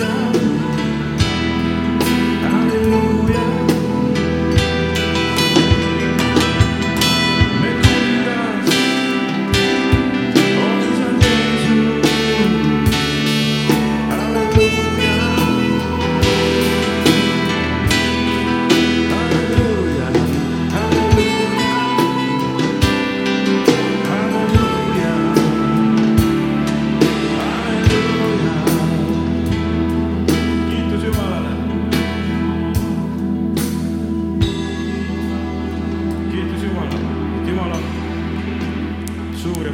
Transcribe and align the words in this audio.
love. 0.00 0.31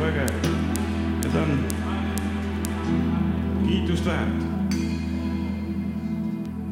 vägev. 0.09 0.29
ja 1.25 1.31
ta 1.33 1.39
on 1.39 1.65
kiitust 3.69 4.07
väärt. 4.07 4.45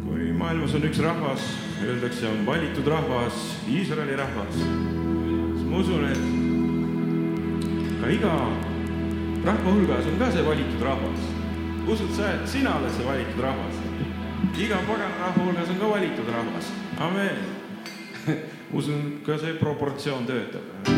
kui 0.05 0.33
maailmas 0.33 0.75
on 0.75 0.85
üks 0.89 1.03
rahvas, 1.03 1.43
öeldakse, 1.85 2.29
on 2.29 2.47
valitud 2.47 2.87
rahvas, 2.87 3.61
Iisraeli 3.69 4.17
rahvas, 4.17 4.55
siis 4.55 5.67
ma 5.69 5.77
usun, 5.77 6.05
et 6.09 6.25
ka 8.01 8.09
iga 8.09 8.35
rahva 9.45 9.71
hulgas 9.71 10.07
on 10.07 10.19
ka 10.19 10.33
see 10.33 10.47
valitud 10.47 10.83
rahvas. 10.83 11.31
usud 11.87 12.11
sa, 12.17 12.33
et 12.33 12.49
sina 12.49 12.79
oled 12.81 12.93
see 12.97 13.07
valitud 13.07 13.41
rahvas? 13.41 13.77
iga 14.59 14.81
pagana 14.89 15.17
rahva 15.21 15.45
hulgas 15.45 15.69
on 15.71 15.79
ka 15.79 15.91
valitud 15.91 16.29
rahvas. 16.33 16.73
amen. 16.99 17.37
usun, 18.79 19.19
ka 19.27 19.39
see 19.39 19.59
proportsioon 19.61 20.27
töötab 20.27 20.96